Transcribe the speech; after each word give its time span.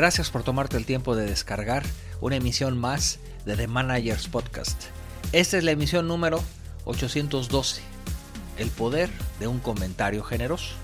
Gracias 0.00 0.30
por 0.30 0.44
tomarte 0.44 0.78
el 0.78 0.86
tiempo 0.86 1.14
de 1.14 1.26
descargar 1.26 1.82
una 2.22 2.36
emisión 2.36 2.78
más 2.78 3.20
de 3.44 3.54
The 3.54 3.66
Managers 3.66 4.28
Podcast. 4.28 4.84
Esta 5.32 5.58
es 5.58 5.64
la 5.64 5.72
emisión 5.72 6.08
número 6.08 6.42
812. 6.86 7.82
El 8.56 8.70
poder 8.70 9.10
de 9.40 9.46
un 9.46 9.58
comentario 9.60 10.22
generoso. 10.22 10.74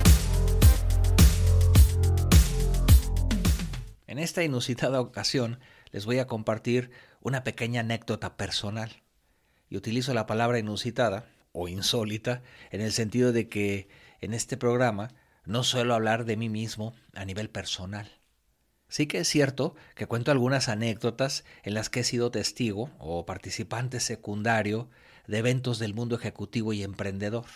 En 4.06 4.18
esta 4.18 4.44
inusitada 4.44 5.00
ocasión 5.00 5.60
les 5.92 6.04
voy 6.04 6.18
a 6.18 6.26
compartir 6.26 6.90
una 7.22 7.42
pequeña 7.42 7.80
anécdota 7.80 8.36
personal. 8.36 9.02
Y 9.70 9.78
utilizo 9.78 10.12
la 10.12 10.26
palabra 10.26 10.58
inusitada 10.58 11.24
o 11.52 11.68
insólita 11.68 12.42
en 12.70 12.82
el 12.82 12.92
sentido 12.92 13.32
de 13.32 13.48
que 13.48 13.88
en 14.20 14.34
este 14.34 14.58
programa 14.58 15.08
no 15.46 15.64
suelo 15.64 15.94
hablar 15.94 16.26
de 16.26 16.36
mí 16.36 16.50
mismo 16.50 16.94
a 17.14 17.24
nivel 17.24 17.48
personal. 17.48 18.10
Sí 18.88 19.06
que 19.06 19.18
es 19.18 19.28
cierto 19.28 19.74
que 19.94 20.06
cuento 20.06 20.30
algunas 20.30 20.68
anécdotas 20.68 21.44
en 21.64 21.74
las 21.74 21.90
que 21.90 22.00
he 22.00 22.04
sido 22.04 22.30
testigo 22.30 22.90
o 22.98 23.26
participante 23.26 24.00
secundario 24.00 24.88
de 25.26 25.38
eventos 25.38 25.78
del 25.78 25.94
mundo 25.94 26.16
ejecutivo 26.16 26.72
y 26.72 26.82
emprendedor, 26.82 27.46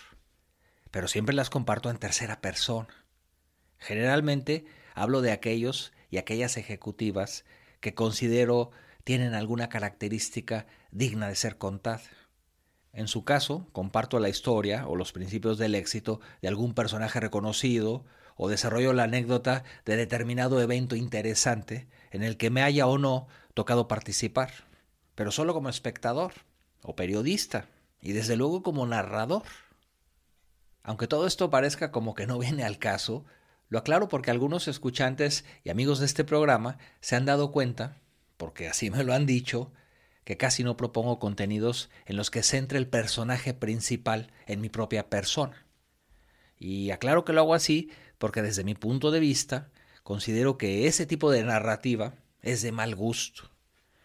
pero 0.91 1.07
siempre 1.07 1.35
las 1.35 1.51
comparto 1.51 1.89
en 1.89 1.99
tercera 1.99 2.41
persona. 2.41 2.89
Generalmente 3.79 4.65
hablo 4.95 5.23
de 5.23 5.31
aquellos 5.31 5.93
y 6.11 6.19
aquellas 6.19 6.57
ejecutivas 6.57 7.45
que 7.81 7.95
considero 7.95 8.73
tienen 9.05 9.35
alguna 9.35 9.69
característica 9.69 10.67
digna 10.91 11.29
de 11.29 11.37
ser 11.37 11.59
contada. 11.59 12.03
En 12.93 13.07
su 13.07 13.25
caso, 13.25 13.69
comparto 13.73 14.19
la 14.19 14.29
historia 14.29 14.87
o 14.89 14.97
los 14.97 15.13
principios 15.13 15.59
del 15.59 15.77
éxito 15.77 16.21
de 16.43 16.49
algún 16.49 16.75
personaje 16.75 17.21
reconocido 17.21 18.05
o 18.37 18.49
desarrollo 18.49 18.93
la 18.93 19.05
anécdota 19.05 19.65
de 19.85 19.97
determinado 19.97 20.61
evento 20.61 20.97
interesante 20.97 21.89
en 22.11 22.23
el 22.23 22.37
que 22.37 22.51
me 22.51 22.63
haya 22.63 22.87
o 22.87 22.99
no 22.99 23.29
tocado 23.55 23.89
participar, 23.89 24.51
pero 25.15 25.31
solo 25.31 25.55
como 25.55 25.69
espectador 25.69 26.33
o 26.83 26.97
periodista 26.97 27.67
y 28.01 28.13
desde 28.13 28.37
luego 28.37 28.63
como 28.63 28.87
narrador. 28.87 29.45
Aunque 30.83 31.07
todo 31.07 31.27
esto 31.27 31.51
parezca 31.51 31.91
como 31.93 32.15
que 32.15 32.27
no 32.27 32.39
viene 32.39 32.65
al 32.65 32.79
caso, 32.79 33.25
lo 33.69 33.79
aclaro 33.79 34.09
porque 34.09 34.31
algunos 34.31 34.67
escuchantes 34.67 35.45
y 35.63 35.71
amigos 35.71 36.01
de 36.01 36.07
este 36.07 36.25
programa 36.25 36.79
se 37.01 37.17
han 37.17 37.27
dado 37.27 37.53
cuenta, 37.53 37.99
porque 38.37 38.69
así 38.69 38.91
me 38.91 39.05
lo 39.05 39.13
han 39.13 39.27
dicho, 39.27 39.73
que 40.25 40.37
casi 40.37 40.65
no 40.65 40.77
propongo 40.77 41.19
contenidos 41.19 41.91
en 42.07 42.17
los 42.17 42.31
que 42.31 42.43
centre 42.43 42.79
el 42.79 42.89
personaje 42.89 43.55
principal 43.55 44.33
en 44.47 44.61
mi 44.61 44.69
propia 44.69 45.09
persona. 45.09 45.67
Y 46.59 46.91
aclaro 46.91 47.25
que 47.25 47.33
lo 47.33 47.41
hago 47.41 47.55
así 47.55 47.91
porque 48.21 48.43
desde 48.43 48.65
mi 48.65 48.75
punto 48.75 49.11
de 49.11 49.19
vista 49.19 49.71
considero 50.03 50.59
que 50.59 50.87
ese 50.87 51.07
tipo 51.07 51.31
de 51.31 51.43
narrativa 51.43 52.17
es 52.43 52.61
de 52.61 52.71
mal 52.71 52.95
gusto. 52.95 53.51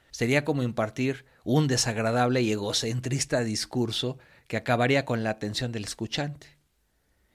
Sería 0.09 0.45
como 0.45 0.63
impartir 0.63 1.25
un 1.43 1.67
desagradable 1.67 2.41
y 2.41 2.49
egocentrista 2.49 3.41
discurso 3.41 4.17
que 4.47 4.55
acabaría 4.55 5.03
con 5.03 5.23
la 5.23 5.31
atención 5.31 5.73
del 5.73 5.83
escuchante. 5.83 6.47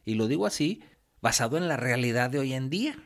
Y 0.07 0.15
lo 0.15 0.27
digo 0.27 0.47
así, 0.47 0.83
basado 1.21 1.59
en 1.59 1.69
la 1.69 1.77
realidad 1.77 2.31
de 2.31 2.39
hoy 2.39 2.55
en 2.55 2.71
día, 2.71 2.97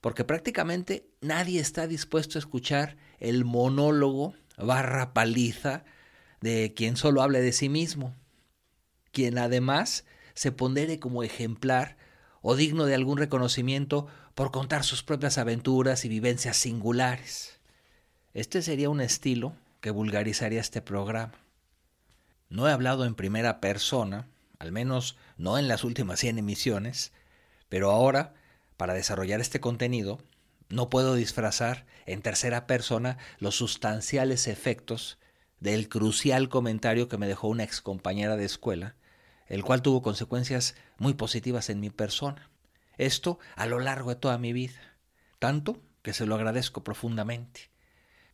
porque 0.00 0.22
prácticamente 0.22 1.10
nadie 1.20 1.58
está 1.58 1.88
dispuesto 1.88 2.38
a 2.38 2.40
escuchar 2.40 2.96
el 3.18 3.44
monólogo 3.44 4.34
barra 4.56 5.12
paliza 5.12 5.84
de 6.40 6.72
quien 6.72 6.96
solo 6.96 7.20
hable 7.20 7.40
de 7.40 7.52
sí 7.52 7.68
mismo, 7.68 8.14
quien 9.10 9.38
además 9.38 10.04
se 10.34 10.52
pondere 10.52 11.00
como 11.00 11.24
ejemplar 11.24 11.96
o 12.46 12.56
digno 12.56 12.84
de 12.84 12.94
algún 12.94 13.16
reconocimiento 13.16 14.06
por 14.34 14.50
contar 14.50 14.84
sus 14.84 15.02
propias 15.02 15.38
aventuras 15.38 16.04
y 16.04 16.10
vivencias 16.10 16.58
singulares. 16.58 17.58
Este 18.34 18.60
sería 18.60 18.90
un 18.90 19.00
estilo 19.00 19.54
que 19.80 19.90
vulgarizaría 19.90 20.60
este 20.60 20.82
programa. 20.82 21.32
No 22.50 22.68
he 22.68 22.72
hablado 22.72 23.06
en 23.06 23.14
primera 23.14 23.62
persona, 23.62 24.28
al 24.58 24.72
menos 24.72 25.16
no 25.38 25.56
en 25.56 25.68
las 25.68 25.84
últimas 25.84 26.20
100 26.20 26.36
emisiones, 26.36 27.12
pero 27.70 27.90
ahora, 27.90 28.34
para 28.76 28.92
desarrollar 28.92 29.40
este 29.40 29.60
contenido, 29.60 30.18
no 30.68 30.90
puedo 30.90 31.14
disfrazar 31.14 31.86
en 32.04 32.20
tercera 32.20 32.66
persona 32.66 33.16
los 33.38 33.56
sustanciales 33.56 34.48
efectos 34.48 35.16
del 35.60 35.88
crucial 35.88 36.50
comentario 36.50 37.08
que 37.08 37.16
me 37.16 37.26
dejó 37.26 37.48
una 37.48 37.64
excompañera 37.64 38.36
de 38.36 38.44
escuela 38.44 38.96
el 39.46 39.64
cual 39.64 39.82
tuvo 39.82 40.02
consecuencias 40.02 40.74
muy 40.98 41.14
positivas 41.14 41.70
en 41.70 41.80
mi 41.80 41.90
persona. 41.90 42.50
Esto 42.96 43.38
a 43.56 43.66
lo 43.66 43.80
largo 43.80 44.10
de 44.10 44.16
toda 44.16 44.38
mi 44.38 44.52
vida, 44.52 44.80
tanto 45.38 45.82
que 46.02 46.12
se 46.12 46.26
lo 46.26 46.34
agradezco 46.34 46.84
profundamente. 46.84 47.70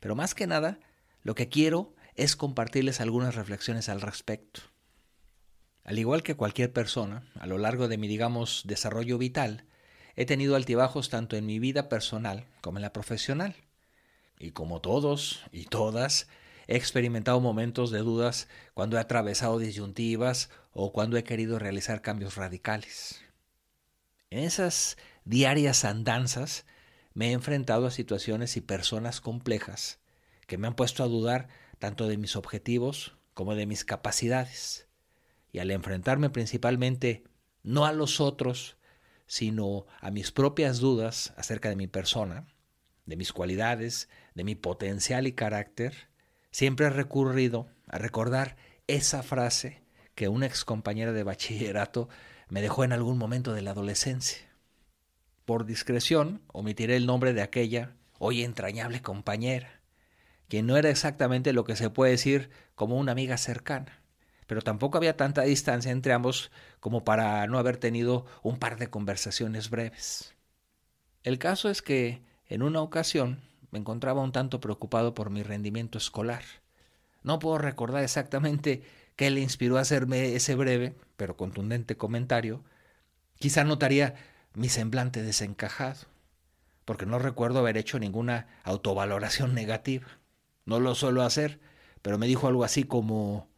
Pero 0.00 0.15
más 0.15 0.34
que 0.34 0.47
nada, 0.47 0.78
lo 1.22 1.34
que 1.34 1.48
quiero 1.48 1.94
es 2.15 2.37
compartirles 2.37 3.00
algunas 3.00 3.34
reflexiones 3.34 3.88
al 3.88 4.00
respecto. 4.00 4.62
Al 5.84 5.98
igual 5.98 6.22
que 6.22 6.37
cualquier 6.37 6.72
persona, 6.72 7.22
a 7.38 7.47
lo 7.47 7.59
largo 7.59 7.88
de 7.88 7.98
mi, 7.98 8.09
digamos, 8.09 8.62
desarrollo 8.66 9.19
vital, 9.19 9.65
he 10.16 10.27
tenido 10.27 10.56
altibajos 10.56 11.09
tanto 11.09 11.37
en 11.37 11.47
mi 11.47 11.59
vida 11.59 11.88
personal 11.88 12.47
como 12.60 12.78
en 12.78 12.82
la 12.82 12.92
profesional. 12.92 13.56
Y 14.38 14.53
como 14.53 14.81
todos 14.81 15.42
y 15.53 15.65
todas, 15.65 16.28
He 16.70 16.76
experimentado 16.76 17.41
momentos 17.41 17.91
de 17.91 17.98
dudas 17.98 18.47
cuando 18.75 18.97
he 18.97 19.00
atravesado 19.00 19.58
disyuntivas 19.58 20.50
o 20.70 20.92
cuando 20.92 21.16
he 21.16 21.25
querido 21.25 21.58
realizar 21.58 22.00
cambios 22.00 22.36
radicales. 22.36 23.20
En 24.31 24.38
esas 24.44 24.97
diarias 25.25 25.84
andanzas 25.84 26.64
me 27.12 27.30
he 27.30 27.32
enfrentado 27.32 27.88
a 27.88 27.91
situaciones 27.91 28.56
y 28.56 28.60
personas 28.60 29.20
complejas 29.20 29.98
que 30.47 30.59
me 30.59 30.69
han 30.69 30.76
puesto 30.76 31.03
a 31.03 31.09
dudar 31.09 31.48
tanto 31.80 32.06
de 32.06 32.16
mis 32.16 32.36
objetivos 32.36 33.16
como 33.34 33.56
de 33.56 33.66
mis 33.66 33.84
capacidades. 33.84 34.86
Y 35.50 35.59
al 35.59 35.72
enfrentarme 35.72 36.30
principalmente 36.30 37.25
no 37.64 37.84
a 37.84 37.92
los 37.92 38.20
otros, 38.20 38.76
sino 39.26 39.86
a 39.98 40.12
mis 40.12 40.30
propias 40.30 40.78
dudas 40.78 41.34
acerca 41.36 41.69
de 41.69 41.75
mi 41.75 41.88
persona, 41.88 42.47
de 43.06 43.16
mis 43.16 43.32
cualidades, 43.32 44.09
de 44.36 44.44
mi 44.44 44.54
potencial 44.54 45.26
y 45.26 45.32
carácter, 45.32 46.09
Siempre 46.50 46.86
he 46.86 46.90
recurrido 46.90 47.68
a 47.86 47.98
recordar 47.98 48.56
esa 48.86 49.22
frase 49.22 49.82
que 50.14 50.28
una 50.28 50.46
ex 50.46 50.64
compañera 50.64 51.12
de 51.12 51.22
bachillerato 51.22 52.08
me 52.48 52.60
dejó 52.60 52.84
en 52.84 52.92
algún 52.92 53.18
momento 53.18 53.54
de 53.54 53.62
la 53.62 53.70
adolescencia. 53.70 54.38
Por 55.44 55.64
discreción, 55.64 56.42
omitiré 56.48 56.96
el 56.96 57.06
nombre 57.06 57.32
de 57.32 57.42
aquella 57.42 57.94
hoy 58.18 58.42
entrañable 58.42 59.00
compañera, 59.00 59.80
quien 60.48 60.66
no 60.66 60.76
era 60.76 60.90
exactamente 60.90 61.52
lo 61.52 61.64
que 61.64 61.76
se 61.76 61.90
puede 61.90 62.12
decir 62.12 62.50
como 62.74 62.98
una 62.98 63.12
amiga 63.12 63.36
cercana, 63.36 64.02
pero 64.46 64.62
tampoco 64.62 64.98
había 64.98 65.16
tanta 65.16 65.42
distancia 65.42 65.92
entre 65.92 66.12
ambos 66.12 66.50
como 66.80 67.04
para 67.04 67.46
no 67.46 67.58
haber 67.58 67.76
tenido 67.76 68.26
un 68.42 68.58
par 68.58 68.76
de 68.76 68.90
conversaciones 68.90 69.70
breves. 69.70 70.34
El 71.22 71.38
caso 71.38 71.70
es 71.70 71.82
que, 71.82 72.22
en 72.46 72.62
una 72.62 72.82
ocasión, 72.82 73.40
me 73.70 73.78
encontraba 73.78 74.22
un 74.22 74.32
tanto 74.32 74.60
preocupado 74.60 75.14
por 75.14 75.31
mi 75.31 75.42
rendimiento 75.42 75.98
escolar. 75.98 76.42
No 77.22 77.38
puedo 77.38 77.58
recordar 77.58 78.03
exactamente 78.03 78.82
qué 79.16 79.31
le 79.31 79.41
inspiró 79.41 79.78
a 79.78 79.82
hacerme 79.82 80.34
ese 80.34 80.54
breve, 80.54 80.94
pero 81.16 81.36
contundente 81.36 81.97
comentario. 81.97 82.64
Quizá 83.38 83.64
notaría 83.64 84.14
mi 84.54 84.69
semblante 84.69 85.22
desencajado, 85.22 86.06
porque 86.84 87.06
no 87.06 87.19
recuerdo 87.19 87.60
haber 87.60 87.76
hecho 87.76 87.98
ninguna 87.98 88.48
autovaloración 88.64 89.54
negativa. 89.54 90.06
No 90.64 90.80
lo 90.80 90.94
suelo 90.94 91.22
hacer, 91.22 91.60
pero 92.03 92.19
me 92.19 92.26
dijo 92.26 92.48
algo 92.48 92.64
así 92.64 92.84
como 92.84 93.48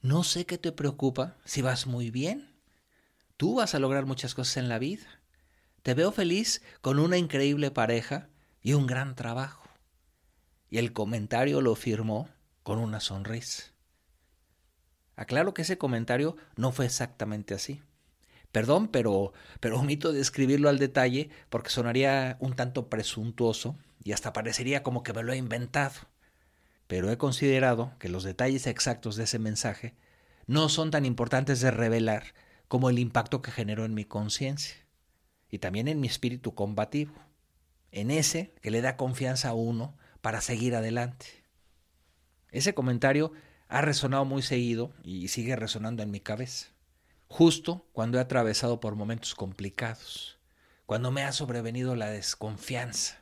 No 0.00 0.24
sé 0.24 0.46
qué 0.46 0.58
te 0.58 0.72
preocupa 0.72 1.36
si 1.44 1.62
vas 1.62 1.86
muy 1.86 2.10
bien. 2.10 2.54
Tú 3.36 3.56
vas 3.56 3.74
a 3.74 3.78
lograr 3.78 4.06
muchas 4.06 4.34
cosas 4.34 4.56
en 4.58 4.68
la 4.68 4.78
vida. 4.78 5.20
Te 5.82 5.94
veo 5.94 6.12
feliz 6.12 6.62
con 6.80 7.00
una 7.00 7.18
increíble 7.18 7.72
pareja 7.72 8.28
y 8.62 8.74
un 8.74 8.86
gran 8.86 9.14
trabajo. 9.14 9.68
Y 10.70 10.78
el 10.78 10.92
comentario 10.92 11.60
lo 11.60 11.74
firmó 11.74 12.28
con 12.62 12.78
una 12.78 13.00
sonrisa. 13.00 13.72
Aclaro 15.16 15.52
que 15.52 15.62
ese 15.62 15.78
comentario 15.78 16.36
no 16.56 16.72
fue 16.72 16.86
exactamente 16.86 17.54
así. 17.54 17.82
Perdón, 18.50 18.88
pero, 18.88 19.32
pero 19.60 19.80
omito 19.80 20.12
describirlo 20.12 20.68
al 20.68 20.78
detalle 20.78 21.30
porque 21.48 21.70
sonaría 21.70 22.36
un 22.40 22.54
tanto 22.54 22.88
presuntuoso 22.88 23.76
y 24.04 24.12
hasta 24.12 24.32
parecería 24.32 24.82
como 24.82 25.02
que 25.02 25.12
me 25.12 25.22
lo 25.22 25.32
he 25.32 25.36
inventado. 25.36 25.94
Pero 26.86 27.10
he 27.10 27.18
considerado 27.18 27.92
que 27.98 28.08
los 28.08 28.24
detalles 28.24 28.66
exactos 28.66 29.16
de 29.16 29.24
ese 29.24 29.38
mensaje 29.38 29.94
no 30.46 30.68
son 30.68 30.90
tan 30.90 31.06
importantes 31.06 31.60
de 31.60 31.70
revelar 31.70 32.34
como 32.68 32.90
el 32.90 32.98
impacto 32.98 33.42
que 33.42 33.50
generó 33.50 33.84
en 33.84 33.94
mi 33.94 34.04
conciencia 34.04 34.76
y 35.48 35.58
también 35.58 35.88
en 35.88 36.00
mi 36.00 36.06
espíritu 36.06 36.54
combativo 36.54 37.14
en 37.92 38.10
ese 38.10 38.54
que 38.60 38.70
le 38.70 38.80
da 38.80 38.96
confianza 38.96 39.50
a 39.50 39.54
uno 39.54 39.96
para 40.20 40.40
seguir 40.40 40.74
adelante. 40.74 41.26
Ese 42.50 42.74
comentario 42.74 43.32
ha 43.68 43.80
resonado 43.80 44.24
muy 44.24 44.42
seguido 44.42 44.92
y 45.02 45.28
sigue 45.28 45.56
resonando 45.56 46.02
en 46.02 46.10
mi 46.10 46.20
cabeza, 46.20 46.68
justo 47.28 47.86
cuando 47.92 48.18
he 48.18 48.20
atravesado 48.20 48.80
por 48.80 48.96
momentos 48.96 49.34
complicados, 49.34 50.38
cuando 50.86 51.10
me 51.10 51.24
ha 51.24 51.32
sobrevenido 51.32 51.96
la 51.96 52.10
desconfianza, 52.10 53.18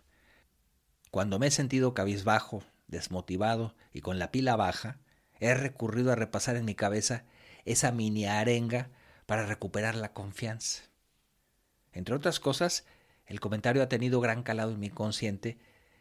Cuando 1.10 1.40
me 1.40 1.48
he 1.48 1.50
sentido 1.50 1.92
cabizbajo, 1.92 2.62
desmotivado 2.86 3.74
y 3.92 4.00
con 4.00 4.20
la 4.20 4.30
pila 4.30 4.54
baja, 4.54 5.00
he 5.40 5.54
recurrido 5.54 6.12
a 6.12 6.16
repasar 6.16 6.54
en 6.56 6.64
mi 6.64 6.76
cabeza 6.76 7.24
esa 7.64 7.90
mini 7.90 8.26
arenga 8.26 8.90
para 9.26 9.46
recuperar 9.46 9.96
la 9.96 10.12
confianza. 10.12 10.82
Entre 11.92 12.14
otras 12.14 12.38
cosas, 12.38 12.84
el 13.30 13.38
comentario 13.38 13.80
ha 13.80 13.88
tenido 13.88 14.20
gran 14.20 14.42
calado 14.42 14.72
en 14.72 14.80
mi 14.80 14.90
consciente 14.90 15.56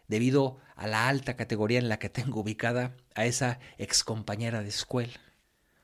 debido 0.08 0.58
a 0.76 0.88
la 0.88 1.08
alta 1.08 1.36
categoría 1.36 1.78
en 1.78 1.88
la 1.88 2.00
que 2.00 2.10
tengo 2.10 2.42
ubicada 2.42 2.98
a 3.14 3.26
esa 3.26 3.60
excompañera 3.78 4.64
de 4.64 4.70
escuela, 4.70 5.22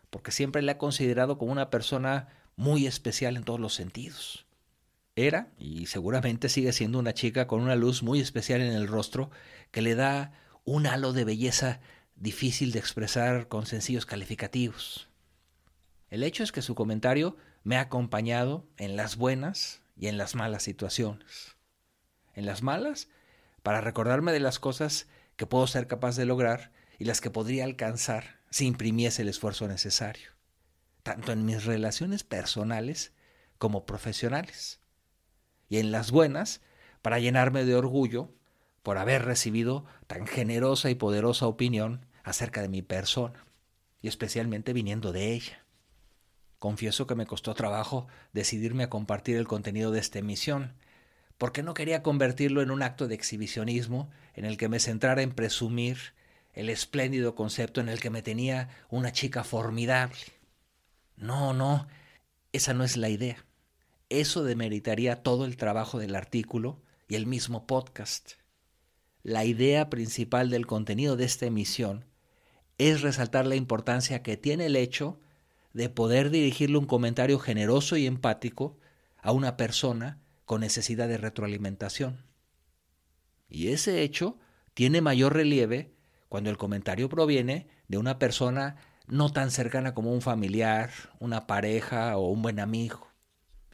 porque 0.10 0.32
siempre 0.32 0.64
la 0.64 0.74
he 0.74 0.78
considerado 0.78 1.38
como 1.38 1.52
una 1.52 1.70
persona 1.70 2.30
muy 2.56 2.88
especial 2.88 3.38
en 3.38 3.44
todos 3.44 3.60
los 3.60 3.76
sentidos. 3.76 4.48
Era, 5.16 5.52
y 5.60 5.86
seguramente 5.86 6.50
sigue 6.50 6.74
siendo 6.74 6.98
una 6.98 7.14
chica 7.14 7.46
con 7.46 7.62
una 7.62 7.76
luz 7.76 8.02
muy 8.02 8.20
especial 8.20 8.62
en 8.62 8.74
el 8.74 8.88
rostro 8.88 9.30
que 9.70 9.84
le 9.84 9.94
da 9.94 10.34
un 10.64 10.88
halo 10.88 11.14
de 11.14 11.26
belleza 11.26 11.80
difícil 12.16 12.72
de 12.72 12.80
expresar 12.80 13.48
con 13.48 13.68
sencillos 13.68 14.08
calificativos. 14.08 15.10
El 16.10 16.24
hecho 16.24 16.44
es 16.44 16.52
que 16.52 16.64
su 16.64 16.74
comentario 16.74 17.38
me 17.64 17.78
ha 17.78 17.82
acompañado 17.82 18.66
en 18.78 18.96
las 18.96 19.16
buenas 19.16 19.85
y 19.96 20.08
en 20.08 20.18
las 20.18 20.36
malas 20.36 20.64
situaciones. 20.64 21.56
En 22.34 22.46
las 22.46 22.62
malas, 22.62 23.08
para 23.64 23.82
recordarme 23.82 24.32
de 24.32 24.40
las 24.40 24.60
cosas 24.60 25.08
que 25.36 25.48
puedo 25.48 25.68
ser 25.68 25.88
capaz 25.88 26.16
de 26.16 26.26
lograr 26.26 26.72
y 27.00 27.06
las 27.06 27.22
que 27.22 27.30
podría 27.30 27.64
alcanzar 27.64 28.40
si 28.50 28.66
imprimiese 28.66 29.22
el 29.22 29.30
esfuerzo 29.30 29.68
necesario, 29.68 30.32
tanto 31.04 31.32
en 31.32 31.46
mis 31.46 31.66
relaciones 31.66 32.24
personales 32.24 33.14
como 33.58 33.86
profesionales. 33.86 34.80
Y 35.68 35.78
en 35.78 35.92
las 35.92 36.12
buenas, 36.12 36.62
para 37.02 37.20
llenarme 37.20 37.66
de 37.66 37.76
orgullo 37.76 38.34
por 38.84 38.98
haber 38.98 39.26
recibido 39.26 39.86
tan 40.08 40.28
generosa 40.28 40.90
y 40.90 40.96
poderosa 40.96 41.48
opinión 41.48 42.06
acerca 42.24 42.62
de 42.62 42.70
mi 42.70 42.82
persona, 42.82 43.46
y 44.02 44.08
especialmente 44.08 44.74
viniendo 44.74 45.12
de 45.12 45.34
ella. 45.34 45.65
Confieso 46.66 47.06
que 47.06 47.14
me 47.14 47.28
costó 47.28 47.54
trabajo 47.54 48.08
decidirme 48.34 48.86
a 48.86 48.90
compartir 48.90 49.38
el 49.38 49.48
contenido 49.48 49.92
de 49.92 50.00
esta 50.00 50.18
emisión, 50.18 50.74
porque 51.38 51.62
no 51.62 51.76
quería 51.76 52.02
convertirlo 52.02 52.64
en 52.64 52.72
un 52.72 52.82
acto 52.82 53.08
de 53.08 53.14
exhibicionismo 53.14 54.10
en 54.34 54.46
el 54.46 54.58
que 54.58 54.68
me 54.68 54.80
centrara 54.80 55.22
en 55.22 55.32
presumir 55.32 56.16
el 56.54 56.70
espléndido 56.70 57.36
concepto 57.36 57.82
en 57.82 57.88
el 57.88 58.00
que 58.00 58.10
me 58.10 58.24
tenía 58.24 58.70
una 58.90 59.12
chica 59.12 59.44
formidable. 59.44 60.18
No, 61.18 61.54
no, 61.54 61.88
esa 62.52 62.74
no 62.74 62.84
es 62.84 62.98
la 62.98 63.10
idea. 63.10 63.46
Eso 64.10 64.44
demeritaría 64.44 65.22
todo 65.22 65.46
el 65.46 65.58
trabajo 65.58 66.00
del 66.00 66.16
artículo 66.16 66.82
y 67.08 67.14
el 67.14 67.28
mismo 67.28 67.68
podcast. 67.68 68.32
La 69.22 69.46
idea 69.46 69.92
principal 69.92 70.50
del 70.50 70.66
contenido 70.66 71.16
de 71.16 71.26
esta 71.26 71.46
emisión 71.46 72.06
es 72.80 73.04
resaltar 73.04 73.46
la 73.46 73.56
importancia 73.56 74.24
que 74.24 74.36
tiene 74.36 74.66
el 74.66 74.76
hecho 74.76 75.20
de 75.76 75.90
poder 75.90 76.30
dirigirle 76.30 76.78
un 76.78 76.86
comentario 76.86 77.38
generoso 77.38 77.98
y 77.98 78.08
empático 78.08 78.78
a 79.18 79.34
una 79.34 79.58
persona 79.58 80.22
con 80.46 80.62
necesidad 80.62 81.10
de 81.10 81.18
retroalimentación. 81.18 82.24
Y 83.50 83.68
ese 83.68 84.02
hecho 84.02 84.40
tiene 84.74 85.02
mayor 85.02 85.34
relieve 85.34 85.94
cuando 86.30 86.50
el 86.50 86.56
comentario 86.56 87.10
proviene 87.10 87.68
de 87.90 87.98
una 87.98 88.20
persona 88.20 88.78
no 89.08 89.34
tan 89.34 89.52
cercana 89.52 89.94
como 89.94 90.14
un 90.14 90.22
familiar, 90.22 90.92
una 91.20 91.46
pareja 91.46 92.16
o 92.16 92.30
un 92.30 92.42
buen 92.42 92.62
amigo, 92.62 93.10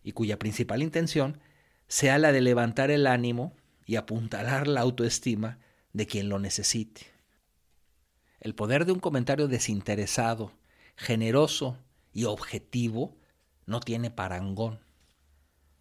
y 0.01 0.13
cuya 0.13 0.39
principal 0.39 0.81
intención 0.81 1.39
sea 1.87 2.17
la 2.17 2.31
de 2.31 2.41
levantar 2.41 2.89
el 2.89 3.05
ánimo 3.05 3.55
y 3.85 3.97
apuntalar 3.97 4.67
la 4.67 4.81
autoestima 4.81 5.59
de 5.93 6.07
quien 6.07 6.29
lo 6.29 6.39
necesite. 6.39 7.01
El 8.39 8.55
poder 8.55 8.85
de 8.85 8.91
un 8.91 8.99
comentario 8.99 9.47
desinteresado, 9.47 10.51
generoso 10.95 11.77
y 12.13 12.25
objetivo 12.25 13.17
no 13.65 13.79
tiene 13.79 14.11
parangón. 14.11 14.79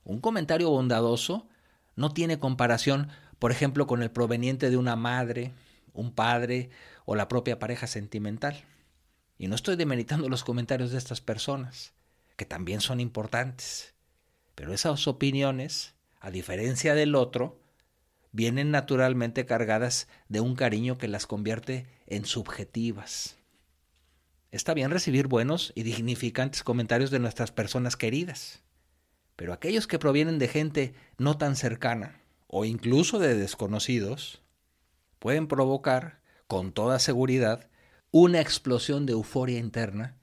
Un 0.05 0.21
comentario 0.21 0.71
bondadoso 0.71 1.49
no 1.97 2.13
tiene 2.13 2.39
comparación, 2.39 3.09
por 3.39 3.53
ejemplo, 3.53 3.87
con 3.87 4.03
el 4.03 4.11
proveniente 4.11 4.71
de 4.71 4.77
una 4.77 4.97
madre, 4.97 5.53
un 5.93 6.13
padre 6.13 6.71
o 7.05 7.15
la 7.15 7.29
propia 7.29 7.59
pareja 7.59 7.87
sentimental. 7.87 8.65
Y 9.39 9.49
no 9.49 9.55
estoy 9.55 9.77
demeritando 9.77 10.29
los 10.29 10.45
comentarios 10.45 10.91
de 10.91 10.99
estas 10.99 11.21
personas, 11.21 11.93
que 12.37 12.45
también 12.45 12.81
son 12.81 13.01
importantes. 13.01 13.95
Pero 14.55 14.73
esas 14.73 15.09
opiniones, 15.09 15.95
a 16.21 16.31
diferencia 16.31 16.95
del 16.95 17.15
otro, 17.15 17.61
vienen 18.33 18.71
naturalmente 18.71 19.47
cargadas 19.47 20.09
de 20.29 20.41
un 20.41 20.55
cariño 20.55 20.99
que 20.99 21.09
las 21.09 21.27
convierte 21.27 21.87
en 22.07 22.25
subjetivas. 22.25 23.40
Está 24.53 24.75
bien 24.75 24.91
recibir 24.91 25.29
buenos 25.29 25.73
y 25.77 25.85
dignificantes 25.85 26.65
comentarios 26.65 27.13
de 27.13 27.21
nuestras 27.21 27.53
personas 27.53 27.97
queridas, 27.97 28.65
pero 29.37 29.53
aquellos 29.53 29.87
que 29.87 30.01
provienen 30.01 30.41
de 30.41 30.49
gente 30.49 30.95
no 31.19 31.39
tan 31.39 31.55
cercana 31.55 32.21
o 32.49 32.65
incluso 32.65 33.21
de 33.21 33.37
desconocidos 33.37 34.43
pueden 35.21 35.47
provocar, 35.47 36.21
con 36.49 36.73
toda 36.73 36.99
seguridad, 36.99 37.69
una 38.11 38.41
explosión 38.41 39.07
de 39.07 39.13
euforia 39.13 39.61
interna 39.61 40.17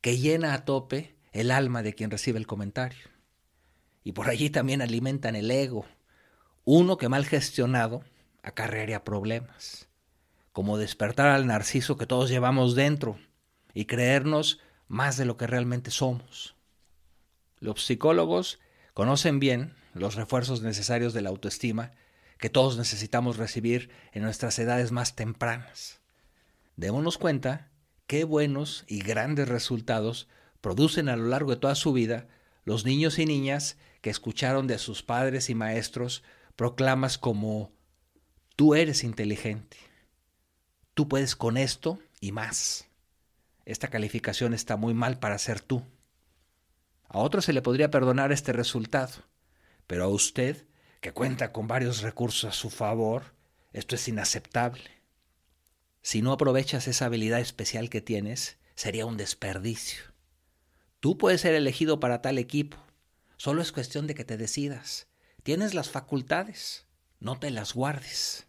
que 0.00 0.16
llena 0.16 0.54
a 0.54 0.64
tope 0.64 1.14
el 1.32 1.50
alma 1.50 1.82
de 1.82 1.94
quien 1.94 2.10
recibe 2.10 2.38
el 2.38 2.46
comentario. 2.46 3.04
Y 4.02 4.12
por 4.12 4.30
allí 4.30 4.48
también 4.48 4.80
alimentan 4.80 5.36
el 5.36 5.50
ego, 5.50 5.84
uno 6.64 6.96
que 6.96 7.10
mal 7.10 7.26
gestionado 7.26 8.02
acarrearía 8.42 9.04
problemas, 9.04 9.90
como 10.52 10.78
despertar 10.78 11.26
al 11.28 11.46
narciso 11.46 11.98
que 11.98 12.06
todos 12.06 12.30
llevamos 12.30 12.74
dentro 12.74 13.18
y 13.74 13.84
creernos 13.86 14.60
más 14.88 15.16
de 15.16 15.24
lo 15.24 15.36
que 15.36 15.46
realmente 15.46 15.90
somos. 15.90 16.54
Los 17.58 17.84
psicólogos 17.84 18.60
conocen 18.94 19.40
bien 19.40 19.74
los 19.92 20.14
refuerzos 20.14 20.62
necesarios 20.62 21.12
de 21.12 21.22
la 21.22 21.30
autoestima 21.30 21.92
que 22.38 22.50
todos 22.50 22.76
necesitamos 22.76 23.36
recibir 23.36 23.90
en 24.12 24.22
nuestras 24.22 24.58
edades 24.58 24.92
más 24.92 25.16
tempranas. 25.16 26.00
Démonos 26.76 27.18
cuenta 27.18 27.70
qué 28.06 28.24
buenos 28.24 28.84
y 28.86 29.00
grandes 29.00 29.48
resultados 29.48 30.28
producen 30.60 31.08
a 31.08 31.16
lo 31.16 31.26
largo 31.26 31.50
de 31.50 31.56
toda 31.56 31.74
su 31.74 31.92
vida 31.92 32.28
los 32.64 32.84
niños 32.84 33.18
y 33.18 33.26
niñas 33.26 33.76
que 34.00 34.10
escucharon 34.10 34.66
de 34.66 34.78
sus 34.78 35.02
padres 35.02 35.50
y 35.50 35.54
maestros 35.54 36.22
proclamas 36.56 37.18
como 37.18 37.72
tú 38.56 38.74
eres 38.74 39.04
inteligente, 39.04 39.76
tú 40.94 41.08
puedes 41.08 41.36
con 41.36 41.56
esto 41.56 41.98
y 42.20 42.32
más 42.32 42.86
esta 43.64 43.88
calificación 43.88 44.54
está 44.54 44.76
muy 44.76 44.94
mal 44.94 45.18
para 45.18 45.38
ser 45.38 45.60
tú. 45.60 45.82
A 47.08 47.18
otro 47.18 47.40
se 47.40 47.52
le 47.52 47.62
podría 47.62 47.90
perdonar 47.90 48.32
este 48.32 48.52
resultado, 48.52 49.12
pero 49.86 50.04
a 50.04 50.08
usted, 50.08 50.66
que 51.00 51.12
cuenta 51.12 51.52
con 51.52 51.66
varios 51.66 52.02
recursos 52.02 52.44
a 52.44 52.52
su 52.52 52.70
favor, 52.70 53.34
esto 53.72 53.94
es 53.94 54.08
inaceptable. 54.08 54.90
Si 56.02 56.22
no 56.22 56.32
aprovechas 56.32 56.88
esa 56.88 57.06
habilidad 57.06 57.40
especial 57.40 57.88
que 57.88 58.00
tienes, 58.00 58.58
sería 58.74 59.06
un 59.06 59.16
desperdicio. 59.16 60.02
Tú 61.00 61.16
puedes 61.18 61.40
ser 61.40 61.54
elegido 61.54 62.00
para 62.00 62.20
tal 62.22 62.38
equipo, 62.38 62.76
solo 63.36 63.62
es 63.62 63.72
cuestión 63.72 64.06
de 64.06 64.14
que 64.14 64.24
te 64.24 64.36
decidas. 64.36 65.06
Tienes 65.42 65.74
las 65.74 65.90
facultades, 65.90 66.86
no 67.20 67.38
te 67.38 67.50
las 67.50 67.74
guardes. 67.74 68.46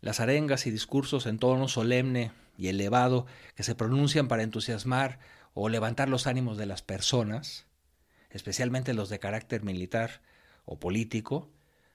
Las 0.00 0.20
arengas 0.20 0.66
y 0.66 0.70
discursos 0.70 1.26
en 1.26 1.38
tono 1.38 1.68
solemne 1.68 2.32
y 2.56 2.68
elevado 2.68 3.26
que 3.54 3.62
se 3.62 3.74
pronuncian 3.74 4.28
para 4.28 4.42
entusiasmar 4.42 5.18
o 5.54 5.68
levantar 5.68 6.08
los 6.08 6.26
ánimos 6.26 6.58
de 6.58 6.66
las 6.66 6.82
personas, 6.82 7.66
especialmente 8.30 8.94
los 8.94 9.08
de 9.08 9.18
carácter 9.18 9.62
militar 9.62 10.22
o 10.64 10.78
político, 10.78 11.50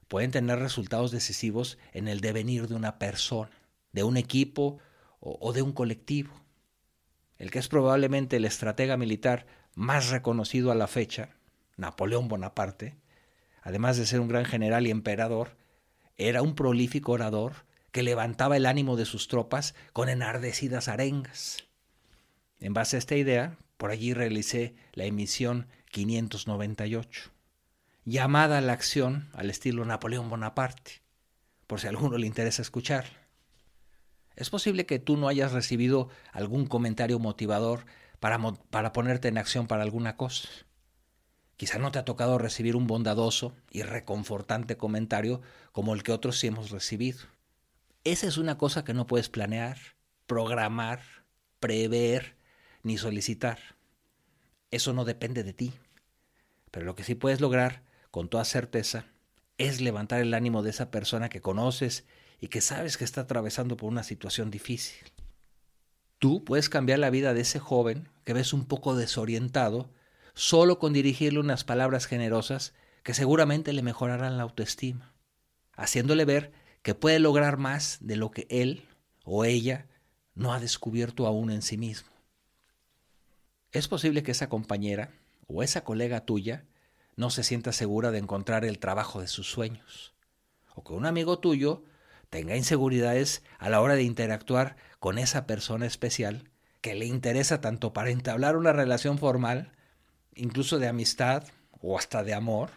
pueden 0.08 0.32
tener 0.32 0.60
resultados 0.60 1.12
decisivos 1.12 1.78
en 1.94 2.08
el 2.08 2.20
devenir 2.20 2.68
de 2.68 2.76
una 2.76 3.00
persona, 3.00 3.52
de 3.94 4.04
un 4.04 4.18
equipo 4.18 4.80
o, 5.20 5.54
de 5.54 5.62
un 5.62 5.72
colectivo. 5.72 6.34
El 7.38 7.52
que 7.52 7.60
es 7.60 7.68
probablemente 7.68 8.38
el 8.38 8.46
estratega 8.46 8.98
militar 8.98 9.46
más 9.76 10.10
reconocido 10.10 10.72
a 10.72 10.76
la 10.76 10.88
fecha, 10.88 11.38
Napoleón 11.78 12.28
Bonaparte, 12.28 12.98
además 13.62 13.98
de 13.98 14.06
ser 14.06 14.20
un 14.20 14.28
gran 14.28 14.46
general 14.46 14.86
y 14.86 14.92
emperador, 14.92 15.56
era 16.18 16.42
un 16.42 16.56
prolífico 16.56 17.14
orador 17.14 17.66
que 17.92 18.04
levantaba 18.04 18.58
el 18.58 18.66
ánimo 18.66 18.96
de 18.96 19.06
sus 19.06 19.28
tropas 19.28 19.76
con 19.94 20.10
enardecidas 20.10 20.88
arengas. 20.88 21.58
En 22.60 22.74
base 22.74 22.96
a 22.96 23.00
esta 23.00 23.16
idea, 23.16 23.58
por 23.78 23.92
allí 23.92 24.14
realicé 24.14 24.76
la 24.94 25.06
emisión 25.06 25.68
598, 25.92 27.32
llamada 28.06 28.60
a 28.60 28.62
la 28.62 28.74
acción 28.74 29.30
al 29.34 29.50
estilo 29.50 29.84
Napoleón 29.86 30.30
Bonaparte, 30.30 31.02
por 31.68 31.80
si 31.80 31.88
a 31.88 31.90
alguno 31.90 32.18
le 32.18 32.28
interesa 32.28 32.62
escuchar. 32.62 33.06
Es 34.36 34.50
posible 34.50 34.86
que 34.86 35.00
tú 35.00 35.18
no 35.18 35.28
hayas 35.28 35.52
recibido 35.52 36.10
algún 36.32 36.66
comentario 36.66 37.20
motivador 37.20 37.86
para, 38.20 38.40
para 38.70 38.94
ponerte 38.94 39.28
en 39.28 39.38
acción 39.38 39.68
para 39.68 39.84
alguna 39.84 40.16
cosa. 40.16 40.48
Quizá 41.58 41.78
no 41.78 41.92
te 41.92 42.00
ha 42.00 42.06
tocado 42.06 42.38
recibir 42.38 42.76
un 42.76 42.88
bondadoso 42.88 43.56
y 43.70 43.84
reconfortante 43.84 44.78
comentario 44.78 45.42
como 45.72 45.94
el 45.94 46.04
que 46.04 46.12
otros 46.12 46.40
sí 46.40 46.48
hemos 46.48 46.72
recibido. 46.72 47.20
Esa 48.04 48.26
es 48.26 48.38
una 48.38 48.58
cosa 48.58 48.84
que 48.84 48.96
no 48.96 49.06
puedes 49.06 49.30
planear, 49.30 49.78
programar, 50.26 51.02
prever 51.60 52.36
ni 52.82 52.98
solicitar. 52.98 53.60
Eso 54.72 54.94
no 54.94 55.06
depende 55.06 55.44
de 55.44 55.54
ti. 55.54 55.74
Pero 56.72 56.86
lo 56.86 56.96
que 56.96 57.04
sí 57.04 57.14
puedes 57.14 57.42
lograr 57.42 57.84
con 58.10 58.28
toda 58.28 58.44
certeza 58.44 59.06
es 59.60 59.82
levantar 59.82 60.22
el 60.22 60.34
ánimo 60.34 60.64
de 60.64 60.72
esa 60.72 60.90
persona 60.90 61.30
que 61.30 61.42
conoces 61.42 62.06
y 62.40 62.48
que 62.48 62.62
sabes 62.62 62.98
que 62.98 63.04
está 63.04 63.22
atravesando 63.22 63.78
por 63.78 63.90
una 63.90 64.02
situación 64.02 64.50
difícil. 64.50 65.12
Tú 66.18 66.44
puedes 66.44 66.70
cambiar 66.70 66.98
la 66.98 67.12
vida 67.12 67.36
de 67.36 67.42
ese 67.42 67.60
joven 67.60 68.10
que 68.24 68.34
ves 68.34 68.52
un 68.52 68.66
poco 68.66 68.96
desorientado 68.96 69.92
solo 70.34 70.80
con 70.80 70.94
dirigirle 70.94 71.40
unas 71.40 71.64
palabras 71.64 72.08
generosas 72.08 72.74
que 73.04 73.14
seguramente 73.14 73.74
le 73.74 73.84
mejorarán 73.84 74.38
la 74.38 74.44
autoestima, 74.44 75.14
haciéndole 75.74 76.26
ver 76.26 76.52
que 76.82 76.96
puede 76.96 77.20
lograr 77.20 77.58
más 77.58 77.98
de 78.02 78.16
lo 78.16 78.32
que 78.32 78.48
él 78.50 78.88
o 79.24 79.46
ella 79.46 79.88
no 80.34 80.54
ha 80.54 80.60
descubierto 80.60 81.28
aún 81.28 81.52
en 81.52 81.62
sí 81.62 81.78
mismo. 81.78 82.10
Es 83.72 83.88
posible 83.88 84.24
que 84.24 84.32
esa 84.32 84.50
compañera 84.50 85.12
o 85.48 85.64
esa 85.64 85.84
colega 85.84 86.26
tuya 86.26 86.66
no 87.16 87.30
se 87.30 87.44
sienta 87.44 87.72
segura 87.72 88.12
de 88.12 88.18
encontrar 88.18 88.66
el 88.66 88.80
trabajo 88.80 89.22
de 89.22 89.28
sus 89.28 89.50
sueños, 89.50 90.14
o 90.76 90.84
que 90.84 90.94
un 90.94 91.06
amigo 91.06 91.40
tuyo 91.40 91.84
tenga 92.30 92.56
inseguridades 92.56 93.44
a 93.60 93.70
la 93.70 93.82
hora 93.82 93.96
de 93.96 94.04
interactuar 94.04 94.78
con 95.00 95.18
esa 95.18 95.46
persona 95.46 95.86
especial 95.86 96.50
que 96.80 96.96
le 96.96 97.06
interesa 97.06 97.62
tanto 97.62 97.94
para 97.94 98.10
entablar 98.10 98.58
una 98.58 98.74
relación 98.74 99.20
formal, 99.20 99.72
incluso 100.34 100.80
de 100.80 100.88
amistad 100.88 101.44
o 101.80 101.98
hasta 101.98 102.24
de 102.24 102.34
amor, 102.34 102.72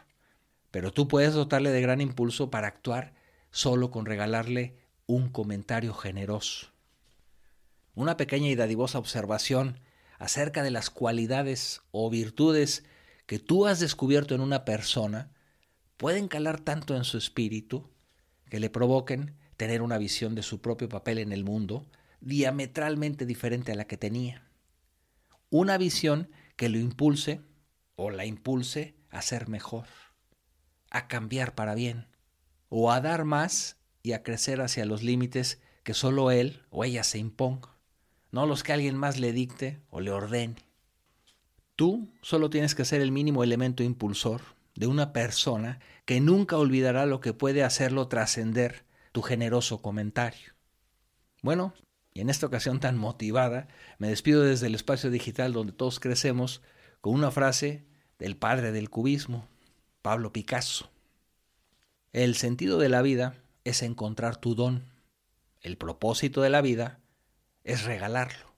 pero 0.70 0.92
tú 0.92 1.08
puedes 1.08 1.32
dotarle 1.32 1.70
de 1.70 1.80
gran 1.80 2.00
impulso 2.00 2.50
para 2.50 2.66
actuar 2.66 3.13
solo 3.54 3.92
con 3.92 4.04
regalarle 4.04 4.76
un 5.06 5.28
comentario 5.28 5.94
generoso. 5.94 6.72
Una 7.94 8.16
pequeña 8.16 8.48
y 8.48 8.56
dadivosa 8.56 8.98
observación 8.98 9.78
acerca 10.18 10.64
de 10.64 10.72
las 10.72 10.90
cualidades 10.90 11.80
o 11.92 12.10
virtudes 12.10 12.84
que 13.26 13.38
tú 13.38 13.66
has 13.66 13.78
descubierto 13.78 14.34
en 14.34 14.40
una 14.40 14.64
persona 14.64 15.30
pueden 15.96 16.26
calar 16.26 16.58
tanto 16.58 16.96
en 16.96 17.04
su 17.04 17.16
espíritu 17.16 17.88
que 18.50 18.58
le 18.58 18.70
provoquen 18.70 19.36
tener 19.56 19.82
una 19.82 19.98
visión 19.98 20.34
de 20.34 20.42
su 20.42 20.60
propio 20.60 20.88
papel 20.88 21.18
en 21.18 21.32
el 21.32 21.44
mundo 21.44 21.86
diametralmente 22.20 23.24
diferente 23.24 23.70
a 23.70 23.76
la 23.76 23.86
que 23.86 23.96
tenía. 23.96 24.48
Una 25.48 25.78
visión 25.78 26.28
que 26.56 26.68
lo 26.68 26.78
impulse 26.78 27.40
o 27.94 28.10
la 28.10 28.26
impulse 28.26 28.96
a 29.10 29.22
ser 29.22 29.46
mejor, 29.46 29.86
a 30.90 31.06
cambiar 31.06 31.54
para 31.54 31.76
bien, 31.76 32.08
o 32.76 32.90
a 32.90 33.00
dar 33.00 33.24
más 33.24 33.76
y 34.02 34.14
a 34.14 34.24
crecer 34.24 34.60
hacia 34.60 34.84
los 34.84 35.04
límites 35.04 35.62
que 35.84 35.94
solo 35.94 36.32
él 36.32 36.64
o 36.70 36.82
ella 36.82 37.04
se 37.04 37.18
imponga, 37.18 37.68
no 38.32 38.46
los 38.46 38.64
que 38.64 38.72
alguien 38.72 38.96
más 38.96 39.20
le 39.20 39.32
dicte 39.32 39.80
o 39.90 40.00
le 40.00 40.10
ordene. 40.10 40.56
Tú 41.76 42.12
solo 42.20 42.50
tienes 42.50 42.74
que 42.74 42.84
ser 42.84 43.00
el 43.00 43.12
mínimo 43.12 43.44
elemento 43.44 43.84
impulsor 43.84 44.40
de 44.74 44.88
una 44.88 45.12
persona 45.12 45.78
que 46.04 46.20
nunca 46.20 46.58
olvidará 46.58 47.06
lo 47.06 47.20
que 47.20 47.32
puede 47.32 47.62
hacerlo 47.62 48.08
trascender 48.08 48.84
tu 49.12 49.22
generoso 49.22 49.80
comentario. 49.80 50.54
Bueno, 51.42 51.74
y 52.12 52.22
en 52.22 52.28
esta 52.28 52.46
ocasión 52.46 52.80
tan 52.80 52.98
motivada, 52.98 53.68
me 53.98 54.08
despido 54.08 54.42
desde 54.42 54.66
el 54.66 54.74
espacio 54.74 55.10
digital 55.10 55.52
donde 55.52 55.72
todos 55.72 56.00
crecemos 56.00 56.60
con 57.00 57.14
una 57.14 57.30
frase 57.30 57.86
del 58.18 58.36
padre 58.36 58.72
del 58.72 58.90
cubismo, 58.90 59.46
Pablo 60.02 60.32
Picasso. 60.32 60.90
El 62.14 62.36
sentido 62.36 62.78
de 62.78 62.88
la 62.88 63.02
vida 63.02 63.34
es 63.64 63.82
encontrar 63.82 64.36
tu 64.36 64.54
don. 64.54 64.84
El 65.62 65.76
propósito 65.76 66.42
de 66.42 66.48
la 66.48 66.62
vida 66.62 67.00
es 67.64 67.82
regalarlo. 67.82 68.53